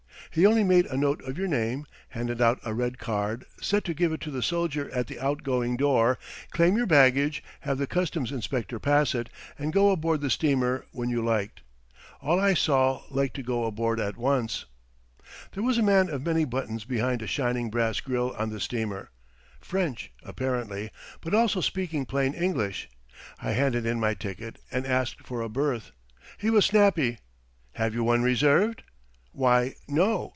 He 0.33 0.45
only 0.45 0.63
made 0.63 0.85
a 0.85 0.95
note 0.95 1.21
of 1.25 1.37
your 1.37 1.49
name, 1.49 1.85
handed 2.07 2.39
out 2.39 2.57
a 2.63 2.73
red 2.73 2.97
card, 2.97 3.43
said 3.61 3.83
to 3.83 3.93
give 3.93 4.13
it 4.13 4.21
to 4.21 4.31
the 4.31 4.41
soldier 4.41 4.89
at 4.91 5.07
the 5.07 5.19
out 5.19 5.43
going 5.43 5.75
door, 5.75 6.17
claim 6.51 6.77
your 6.77 6.85
baggage, 6.85 7.43
have 7.61 7.77
the 7.77 7.85
customs 7.85 8.31
inspector 8.31 8.79
pass 8.79 9.13
it, 9.13 9.29
and 9.59 9.73
go 9.73 9.91
aboard 9.91 10.21
the 10.21 10.29
steamer 10.29 10.85
when 10.93 11.09
you 11.09 11.21
liked. 11.21 11.63
All 12.21 12.39
I 12.39 12.53
saw 12.53 13.03
liked 13.09 13.33
to 13.35 13.43
go 13.43 13.65
aboard 13.65 13.99
at 13.99 14.15
once. 14.15 14.63
There 15.51 15.63
was 15.63 15.77
a 15.77 15.83
man 15.83 16.07
of 16.09 16.21
many 16.25 16.45
buttons 16.45 16.85
behind 16.85 17.21
a 17.21 17.27
shining 17.27 17.69
brass 17.69 17.99
grill 17.99 18.33
on 18.37 18.51
the 18.51 18.61
steamer 18.61 19.11
French, 19.59 20.13
apparently, 20.23 20.91
but 21.19 21.33
also 21.33 21.59
speaking 21.59 22.05
plain 22.05 22.33
English. 22.33 22.87
I 23.41 23.51
handed 23.51 23.85
in 23.85 23.99
my 23.99 24.13
ticket 24.13 24.59
and 24.71 24.87
asked 24.87 25.27
for 25.27 25.41
a 25.41 25.49
berth. 25.49 25.91
He 26.37 26.49
was 26.49 26.65
snappy. 26.65 27.17
"Have 27.73 27.93
you 27.93 28.05
one 28.05 28.23
reserved?" 28.23 28.83
"Why, 29.33 29.75
no. 29.87 30.27